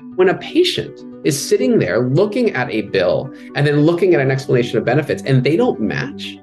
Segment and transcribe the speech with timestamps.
[0.00, 4.30] When a patient is sitting there looking at a bill and then looking at an
[4.30, 6.38] explanation of benefits and they don't match,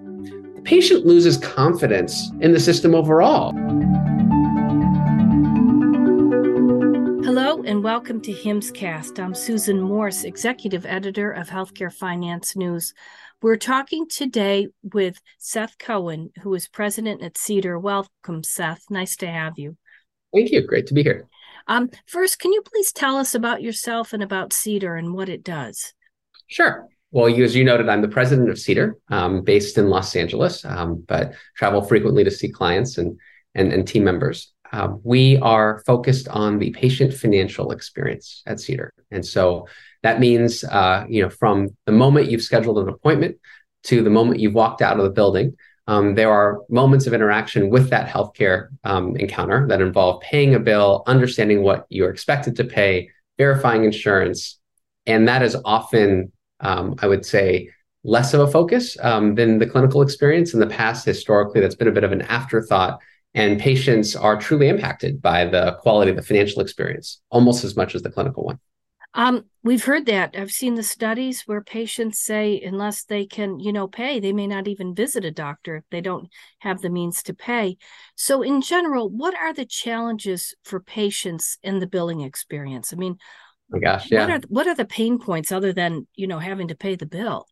[0.54, 3.54] the patient loses confidence in the system overall.
[7.24, 9.20] Hello and welcome to HIMSScast.
[9.20, 12.94] I'm Susan Morse, executive editor of Healthcare Finance News.
[13.42, 17.80] We're talking today with Seth Cohen, who is president at Cedar.
[17.80, 18.84] Welcome, Seth.
[18.92, 19.78] Nice to have you.
[20.32, 20.62] Thank you.
[20.62, 21.28] Great to be here.
[21.68, 25.44] Um, first, can you please tell us about yourself and about Cedar and what it
[25.44, 25.94] does?
[26.48, 26.88] Sure.
[27.12, 30.66] Well, you, as you noted, I'm the president of Cedar, um, based in Los Angeles,
[30.66, 33.20] um, but travel frequently to see clients and
[33.56, 34.54] and, and team members.
[34.72, 39.68] Uh, we are focused on the patient financial experience at Cedar, and so
[40.04, 43.38] that means, uh, you know, from the moment you've scheduled an appointment
[43.84, 45.56] to the moment you've walked out of the building,
[45.88, 50.60] um, there are moments of interaction with that healthcare um, encounter that involve paying a
[50.60, 54.60] bill, understanding what you're expected to pay, verifying insurance.
[55.06, 57.70] And that is often, um, I would say,
[58.04, 60.54] less of a focus um, than the clinical experience.
[60.54, 63.00] In the past, historically, that's been a bit of an afterthought.
[63.34, 67.94] And patients are truly impacted by the quality of the financial experience almost as much
[67.94, 68.60] as the clinical one.
[69.18, 70.36] Um, we've heard that.
[70.38, 74.46] I've seen the studies where patients say unless they can, you know, pay, they may
[74.46, 77.78] not even visit a doctor if they don't have the means to pay.
[78.16, 82.94] So, in general, what are the challenges for patients in the billing experience?
[82.94, 83.18] I mean,
[83.74, 84.22] oh gosh, yeah.
[84.22, 87.08] What are what are the pain points other than you know having to pay the
[87.08, 87.48] bill?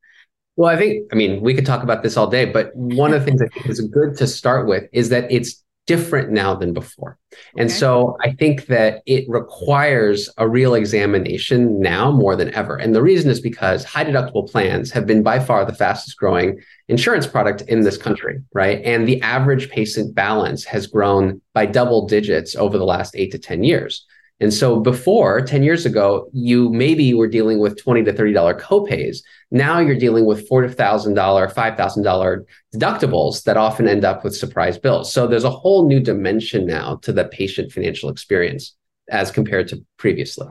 [0.57, 3.19] Well, I think, I mean, we could talk about this all day, but one of
[3.19, 6.73] the things I think is good to start with is that it's different now than
[6.73, 7.17] before.
[7.33, 7.61] Okay.
[7.61, 12.78] And so I think that it requires a real examination now more than ever.
[12.78, 16.59] And the reason is because high deductible plans have been by far the fastest growing
[16.88, 18.81] insurance product in this country, right?
[18.83, 23.39] And the average patient balance has grown by double digits over the last eight to
[23.39, 24.06] 10 years.
[24.41, 29.19] And so before 10 years ago, you maybe were dealing with 20 to $30 copays.
[29.50, 35.13] Now you're dealing with $4,000, $5,000 deductibles that often end up with surprise bills.
[35.13, 38.75] So there's a whole new dimension now to the patient financial experience
[39.09, 40.47] as compared to previously.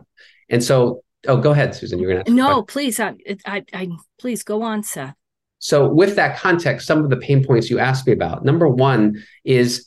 [0.48, 1.98] And so, oh, go ahead, Susan.
[1.98, 2.32] You're going to.
[2.32, 2.98] No, please.
[2.98, 5.14] I, I, I, please go on, Seth.
[5.58, 8.44] So with that context, some of the pain points you asked me about.
[8.44, 9.86] Number one is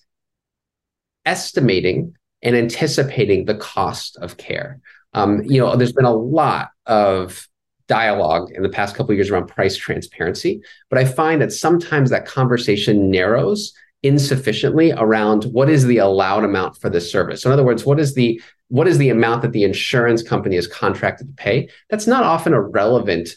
[1.25, 4.80] estimating and anticipating the cost of care.
[5.14, 7.48] Um, you know, there's been a lot of
[7.88, 12.25] dialogue in the past couple years around price transparency, but I find that sometimes that
[12.25, 17.42] conversation narrows insufficiently around what is the allowed amount for this service.
[17.42, 20.58] So in other words, what is the what is the amount that the insurance company
[20.58, 21.69] is contracted to pay?
[21.90, 23.30] That's not often a relevant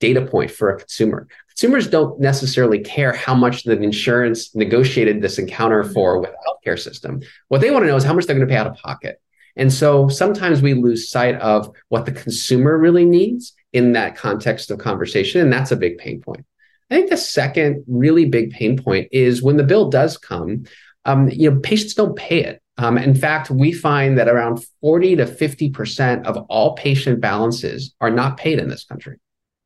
[0.00, 5.38] data point for a consumer consumers don't necessarily care how much the insurance negotiated this
[5.38, 7.20] encounter for with the healthcare system.
[7.48, 9.20] What they want to know is how much they're going to pay out of pocket.
[9.56, 14.70] And so sometimes we lose sight of what the consumer really needs in that context
[14.72, 15.40] of conversation.
[15.40, 16.44] And that's a big pain point.
[16.90, 20.64] I think the second really big pain point is when the bill does come,
[21.04, 22.60] um, you know, patients don't pay it.
[22.78, 28.10] Um, in fact, we find that around 40 to 50% of all patient balances are
[28.10, 29.18] not paid in this country.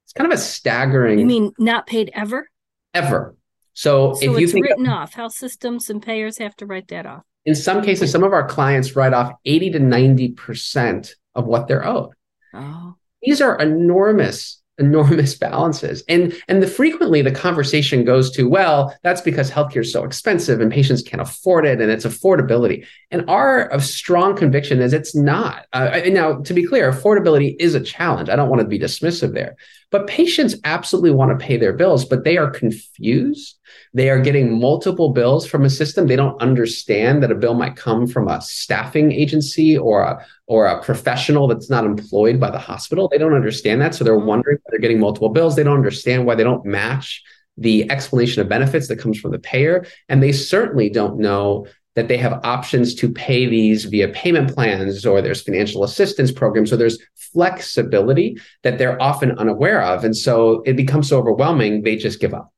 [0.09, 1.19] It's kind of a staggering.
[1.19, 2.49] You mean not paid ever?
[2.95, 3.37] Ever.
[3.75, 7.05] So, so if you think written off, health systems and payers have to write that
[7.05, 7.25] off.
[7.45, 11.87] In some cases, some of our clients write off 80 to 90% of what they're
[11.87, 12.13] owed.
[12.55, 12.95] Oh.
[13.21, 16.03] These are enormous enormous balances.
[16.09, 20.61] And and the frequently the conversation goes to well that's because healthcare is so expensive
[20.61, 22.87] and patients can't afford it and it's affordability.
[23.11, 25.67] And our strong conviction is it's not.
[25.73, 28.29] Uh, now to be clear affordability is a challenge.
[28.29, 29.57] I don't want to be dismissive there.
[29.91, 33.58] But patients absolutely want to pay their bills but they are confused
[33.95, 36.07] they are getting multiple bills from a system.
[36.07, 40.67] They don't understand that a bill might come from a staffing agency or a or
[40.67, 43.09] a professional that's not employed by the hospital.
[43.09, 43.95] They don't understand that.
[43.95, 44.27] So they're mm-hmm.
[44.27, 45.57] wondering why they're getting multiple bills.
[45.57, 47.23] They don't understand why they don't match
[47.59, 49.85] the explanation of benefits that comes from the payer.
[50.09, 55.05] And they certainly don't know that they have options to pay these via payment plans
[55.05, 56.71] or there's financial assistance programs.
[56.71, 60.05] So there's flexibility that they're often unaware of.
[60.05, 62.53] And so it becomes so overwhelming, they just give up.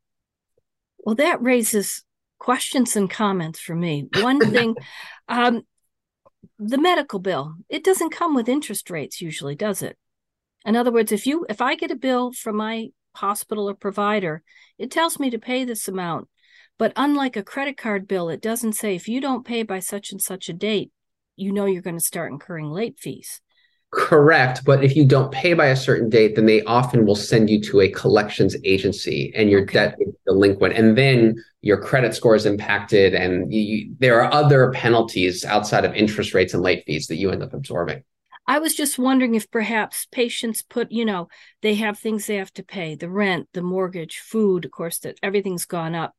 [1.05, 2.05] Well, that raises
[2.39, 4.09] questions and comments for me.
[4.21, 4.77] One thing,
[5.29, 5.63] um,
[6.59, 9.97] the medical bill, it doesn't come with interest rates usually, does it?
[10.65, 14.43] In other words, if you if I get a bill from my hospital or provider,
[14.79, 16.29] it tells me to pay this amount.
[16.79, 20.13] But unlike a credit card bill, it doesn't say if you don't pay by such
[20.13, 20.91] and such a date,
[21.37, 23.41] you know you're going to start incurring late fees.
[23.93, 24.65] Correct.
[24.65, 27.61] But if you don't pay by a certain date, then they often will send you
[27.63, 29.73] to a collections agency and your okay.
[29.73, 30.75] debt is delinquent.
[30.75, 33.15] And then your credit score is impacted.
[33.15, 37.31] And you, there are other penalties outside of interest rates and late fees that you
[37.31, 38.05] end up absorbing.
[38.47, 41.29] I was just wondering if perhaps patients put, you know,
[41.63, 45.19] they have things they have to pay, the rent, the mortgage, food, of course, that
[45.23, 46.15] everything's gone up,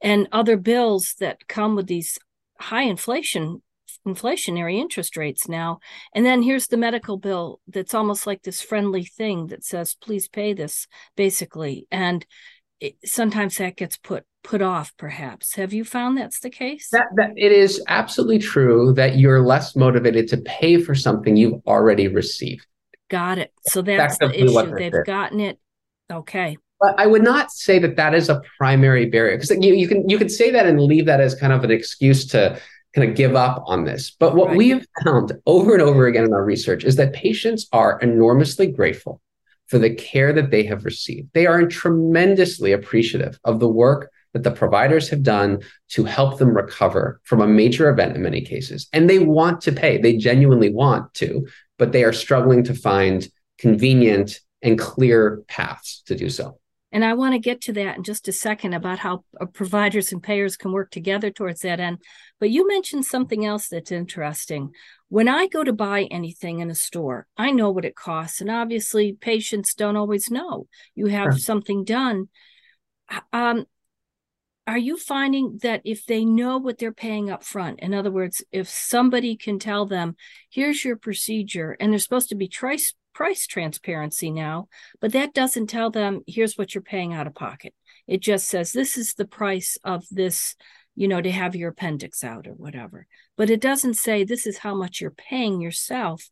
[0.00, 2.18] and other bills that come with these
[2.60, 3.62] high inflation
[4.06, 5.78] inflationary interest rates now.
[6.14, 10.28] And then here's the medical bill that's almost like this friendly thing that says, please
[10.28, 11.86] pay this, basically.
[11.90, 12.26] And
[12.80, 15.54] it, sometimes that gets put put off perhaps.
[15.54, 16.88] Have you found that's the case?
[16.90, 21.62] That, that it is absolutely true that you're less motivated to pay for something you've
[21.66, 22.66] already received.
[23.08, 23.52] Got it.
[23.68, 24.76] So that's the issue.
[24.76, 25.58] they've gotten it.
[26.10, 26.56] Okay.
[26.80, 30.08] But i would not say that that is a primary barrier because you, you can
[30.08, 32.58] you can say that and leave that as kind of an excuse to
[32.94, 34.56] kind of give up on this but what right.
[34.56, 38.66] we have found over and over again in our research is that patients are enormously
[38.66, 39.20] grateful
[39.72, 41.30] for the care that they have received.
[41.32, 45.60] They are tremendously appreciative of the work that the providers have done
[45.92, 48.86] to help them recover from a major event in many cases.
[48.92, 51.46] And they want to pay, they genuinely want to,
[51.78, 56.58] but they are struggling to find convenient and clear paths to do so.
[56.92, 60.12] And I want to get to that in just a second about how uh, providers
[60.12, 61.98] and payers can work together towards that end.
[62.38, 64.72] But you mentioned something else that's interesting.
[65.08, 68.40] When I go to buy anything in a store, I know what it costs.
[68.40, 70.66] And obviously, patients don't always know.
[70.94, 71.38] You have sure.
[71.38, 72.28] something done.
[73.32, 73.64] Um,
[74.66, 78.42] are you finding that if they know what they're paying up front in other words
[78.52, 80.16] if somebody can tell them
[80.50, 84.68] here's your procedure and there's supposed to be price price transparency now
[85.00, 87.74] but that doesn't tell them here's what you're paying out of pocket.
[88.06, 90.54] It just says this is the price of this
[90.94, 93.06] you know to have your appendix out or whatever.
[93.36, 96.30] But it doesn't say this is how much you're paying yourself.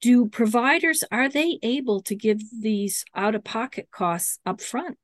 [0.00, 4.96] Do providers are they able to give these out of pocket costs up front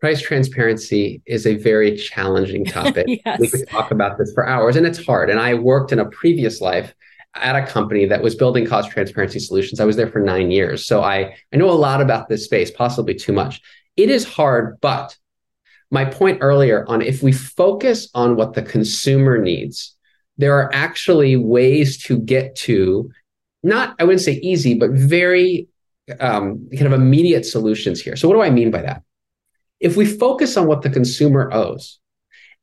[0.00, 3.06] price transparency is a very challenging topic.
[3.26, 3.40] yes.
[3.40, 5.30] We could talk about this for hours, and it's hard.
[5.30, 6.94] And I worked in a previous life
[7.34, 9.80] at a company that was building cost transparency solutions.
[9.80, 10.86] I was there for nine years.
[10.86, 13.60] So I, I know a lot about this space, possibly too much.
[13.96, 15.16] It is hard, but
[15.90, 19.96] my point earlier on if we focus on what the consumer needs,
[20.36, 23.10] there are actually ways to get to
[23.62, 25.68] not, I wouldn't say easy, but very
[26.20, 28.14] um, kind of immediate solutions here.
[28.14, 29.02] So, what do I mean by that?
[29.80, 31.98] If we focus on what the consumer owes,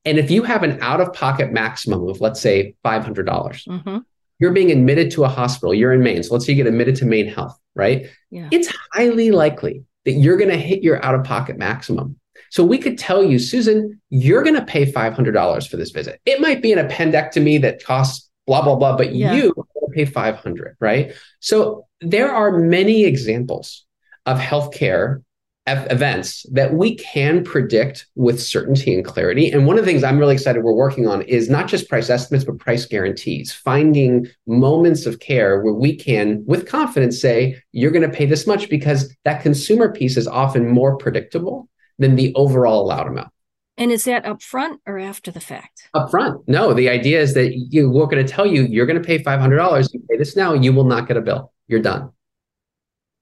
[0.05, 3.97] and if you have an out of pocket maximum of, let's say, $500, dollars mm-hmm.
[4.39, 6.23] you're being admitted to a hospital, you're in Maine.
[6.23, 8.09] So let's say you get admitted to Maine Health, right?
[8.31, 8.49] Yeah.
[8.51, 12.17] It's highly likely that you're going to hit your out of pocket maximum.
[12.49, 16.19] So we could tell you, Susan, you're going to pay $500 for this visit.
[16.25, 19.33] It might be an appendectomy that costs blah, blah, blah, but yeah.
[19.33, 19.53] you
[19.93, 21.13] pay 500, right?
[21.39, 23.85] So there are many examples
[24.25, 25.23] of healthcare
[25.67, 29.51] events that we can predict with certainty and clarity.
[29.51, 32.09] And one of the things I'm really excited we're working on is not just price
[32.09, 37.91] estimates, but price guarantees, finding moments of care where we can, with confidence, say, you're
[37.91, 41.69] going to pay this much because that consumer piece is often more predictable
[41.99, 43.29] than the overall allowed amount.
[43.77, 45.89] And is that upfront or after the fact?
[45.95, 46.43] Upfront.
[46.47, 49.19] No, the idea is that you, we're going to tell you you're going to pay
[49.23, 49.89] $500.
[49.93, 51.53] You pay this now, you will not get a bill.
[51.67, 52.11] You're done.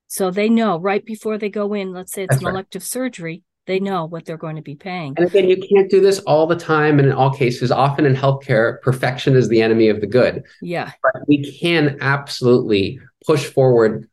[0.10, 2.54] So they know right before they go in, let's say it's That's an right.
[2.54, 5.14] elective surgery, they know what they're going to be paying.
[5.16, 7.72] And again, you can't do this all the time and in all cases.
[7.72, 10.44] Often in healthcare, perfection is the enemy of the good.
[10.64, 10.92] Yeah.
[11.04, 14.10] But we can absolutely push forward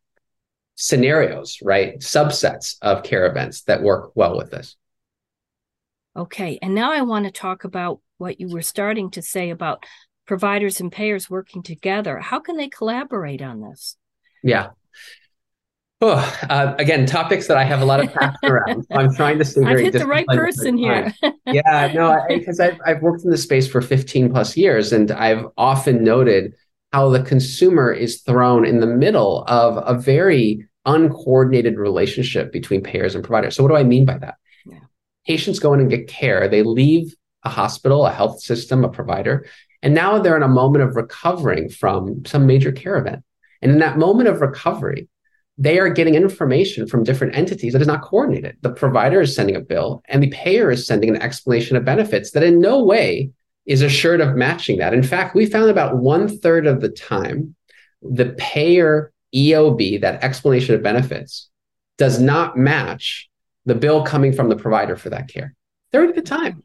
[0.74, 1.98] scenarios, right?
[2.00, 4.76] Subsets of care events that work well with this.
[6.14, 6.58] Okay.
[6.60, 9.86] And now I want to talk about what you were starting to say about
[10.26, 12.18] providers and payers working together.
[12.18, 13.96] How can they collaborate on this?
[14.42, 14.68] Yeah.
[16.02, 18.84] Oh, uh, again, topics that I have a lot of passion around.
[18.84, 19.86] So I'm trying to stay very.
[19.86, 21.12] I've hit the right person here.
[21.46, 25.46] yeah, no, because I've I've worked in this space for 15 plus years, and I've
[25.56, 26.54] often noted
[26.92, 33.14] how the consumer is thrown in the middle of a very uncoordinated relationship between payers
[33.14, 33.56] and providers.
[33.56, 34.34] So, what do I mean by that?
[34.66, 34.80] Yeah.
[35.26, 36.46] Patients go in and get care.
[36.46, 39.46] They leave a hospital, a health system, a provider,
[39.82, 43.22] and now they're in a moment of recovering from some major care event.
[43.62, 45.08] And in that moment of recovery,
[45.58, 48.56] they are getting information from different entities that is not coordinated.
[48.60, 52.32] The provider is sending a bill and the payer is sending an explanation of benefits
[52.32, 53.30] that in no way
[53.64, 54.94] is assured of matching that.
[54.94, 57.54] In fact, we found about one third of the time,
[58.02, 61.48] the payer EOB, that explanation of benefits,
[61.98, 63.28] does not match
[63.64, 65.54] the bill coming from the provider for that care.
[65.90, 66.62] Third of the time.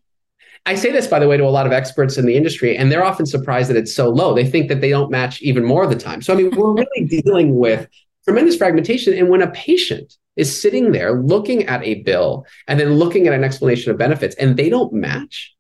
[0.66, 2.92] I say this, by the way, to a lot of experts in the industry, and
[2.92, 4.36] they're often surprised that it's so low.
[4.36, 6.22] They think that they don't match even more of the time.
[6.22, 7.88] So, I mean, we're really dealing with
[8.26, 9.14] tremendous fragmentation.
[9.14, 13.34] And when a patient is sitting there looking at a bill and then looking at
[13.34, 15.56] an explanation of benefits and they don't match,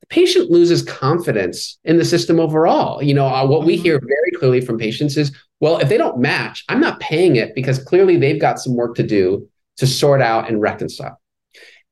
[0.00, 3.02] the patient loses confidence in the system overall.
[3.02, 3.82] You know, uh, what we mm-hmm.
[3.82, 7.54] hear very clearly from patients is, well, if they don't match, I'm not paying it
[7.54, 11.20] because clearly they've got some work to do to sort out and reconcile.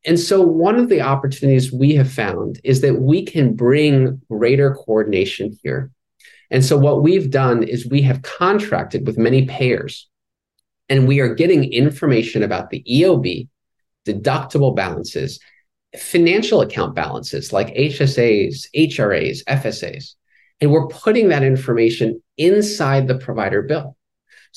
[0.06, 4.74] And so, one of the opportunities we have found is that we can bring greater
[4.74, 5.90] coordination here.
[6.50, 10.08] And so, what we've done is we have contracted with many payers,
[10.88, 13.48] and we are getting information about the EOB,
[14.06, 15.38] deductible balances,
[15.96, 20.14] financial account balances like HSAs, HRAs, FSAs.
[20.60, 23.97] And we're putting that information inside the provider bill.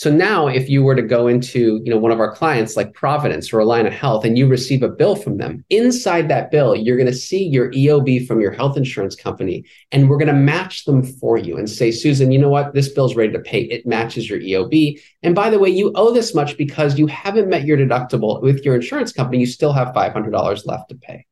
[0.02, 2.92] So now if you were to go into, you know, one of our clients like
[2.92, 6.98] Providence or Allina Health and you receive a bill from them, inside that bill, you're
[6.98, 10.86] going to see your EOB from your health insurance company and we're going to match
[10.86, 12.74] them for you and say, Susan, you know what?
[12.74, 13.62] This bill's ready to pay.
[13.62, 15.00] It matches your EOB.
[15.22, 18.66] And by the way, you owe this much because you haven't met your deductible with
[18.66, 19.38] your insurance company.
[19.38, 21.28] You still have $500 left to pay.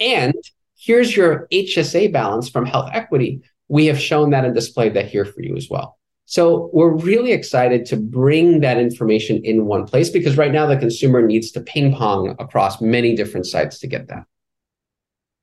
[0.00, 0.34] And
[0.78, 3.42] here's your HSA balance from Health Equity.
[3.66, 5.98] We have shown that and displayed that here for you as well.
[6.32, 10.78] So we're really excited to bring that information in one place because right now the
[10.78, 14.24] consumer needs to ping pong across many different sites to get that.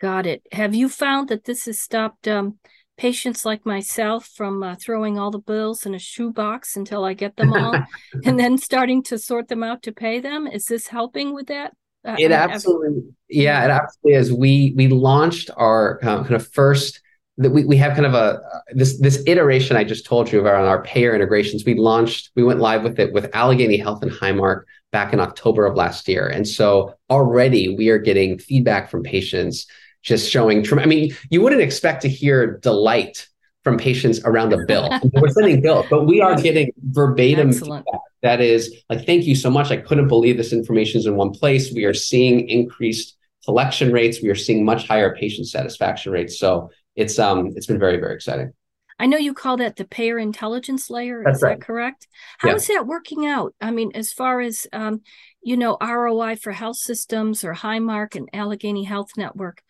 [0.01, 0.41] Got it.
[0.51, 2.57] Have you found that this has stopped um,
[2.97, 7.37] patients like myself from uh, throwing all the bills in a shoebox until I get
[7.37, 7.75] them all
[8.25, 10.47] and then starting to sort them out to pay them?
[10.47, 11.75] Is this helping with that?
[12.03, 14.33] Uh, it absolutely, yeah, it absolutely is.
[14.33, 17.01] We we launched our uh, kind of first
[17.39, 18.41] that we, we have kind of a
[18.73, 21.63] this this iteration I just told you about on our payer integrations.
[21.65, 25.65] We launched, we went live with it with Allegheny Health and Highmark back in October
[25.65, 29.67] of last year, and so already we are getting feedback from patients
[30.03, 30.65] just showing.
[30.77, 33.27] I mean, you wouldn't expect to hear delight
[33.63, 34.89] from patients around a bill.
[35.13, 37.85] We're sending bills, but we are getting verbatim feedback
[38.21, 39.71] that is like, "Thank you so much.
[39.71, 43.15] I couldn't believe this information is in one place." We are seeing increased
[43.45, 44.21] collection rates.
[44.21, 46.37] We are seeing much higher patient satisfaction rates.
[46.37, 46.69] So
[46.99, 48.53] it's um it's been very very exciting.
[49.01, 51.23] I know you call that the payer intelligence layer.
[51.23, 51.57] That's is right.
[51.57, 52.07] that correct?
[52.39, 52.55] How yeah.
[52.55, 53.55] is that working out?
[53.61, 55.01] I mean, as far as um,
[55.41, 59.63] you know, ROI for health systems or Highmark and Allegheny Health Network,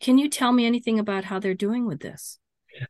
[0.00, 2.38] can you tell me anything about how they're doing with this?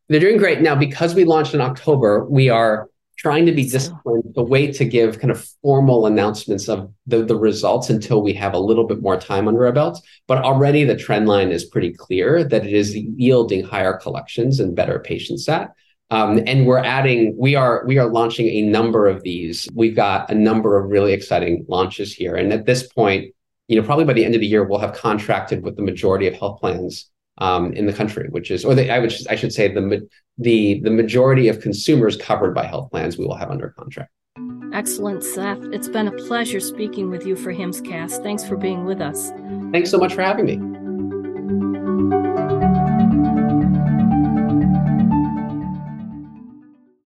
[0.08, 2.24] They're doing great now because we launched in October.
[2.24, 6.92] We are trying to be disciplined the way to give kind of formal announcements of
[7.06, 10.02] the, the results until we have a little bit more time under our belts.
[10.26, 14.76] But already the trend line is pretty clear that it is yielding higher collections and
[14.76, 15.73] better patient sat.
[16.11, 19.68] Um, and we're adding we are we are launching a number of these.
[19.75, 22.37] We've got a number of really exciting launches here.
[22.37, 23.35] And at this point
[23.68, 26.26] you know probably by the end of the year we'll have contracted with the majority
[26.26, 29.52] of health plans um, in the country, which is, or the, I would, I should
[29.52, 30.06] say, the
[30.38, 34.10] the the majority of consumers covered by health plans we will have under contract.
[34.72, 35.62] Excellent, Seth.
[35.72, 38.22] It's been a pleasure speaking with you for HIMSSCast.
[38.24, 39.30] Thanks for being with us.
[39.70, 40.74] Thanks so much for having me.